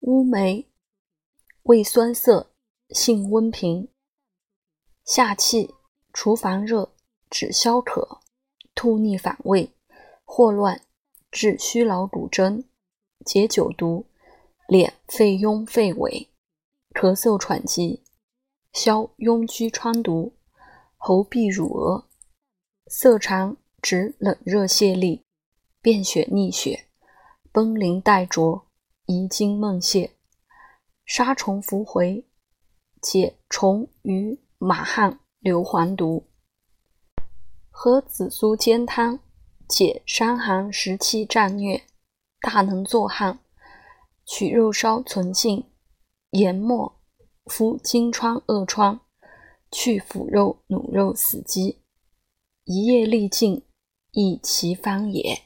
[0.00, 0.68] 乌梅，
[1.62, 2.52] 味酸涩，
[2.90, 3.88] 性温平，
[5.04, 5.74] 下气，
[6.12, 6.92] 除烦热，
[7.30, 8.20] 止消渴，
[8.74, 9.72] 吐逆反胃，
[10.24, 10.82] 霍乱，
[11.30, 12.62] 治虚劳骨蒸，
[13.24, 14.06] 解酒毒，
[14.68, 16.28] 敛肺痈肺痿，
[16.92, 18.04] 咳嗽喘急，
[18.72, 20.34] 消痈疽疮毒，
[20.98, 22.06] 喉痹乳额，
[22.86, 25.22] 涩肠，止冷热泄痢，
[25.80, 26.86] 便血逆血，
[27.50, 28.65] 崩淋带浊。
[29.06, 30.16] 遗精梦泄，
[31.04, 32.26] 杀虫伏回，
[33.00, 36.26] 解虫鱼马汗硫磺毒。
[37.70, 39.20] 喝紫苏煎汤，
[39.68, 41.82] 解伤寒时气战疟，
[42.40, 43.38] 大能作汗。
[44.24, 45.70] 取肉烧存性，
[46.30, 47.00] 研末
[47.44, 49.00] 敷金疮恶疮，
[49.70, 51.80] 去腐肉、卤肉死鸡，
[52.64, 53.62] 一夜力尽，
[54.10, 55.42] 亦其方也。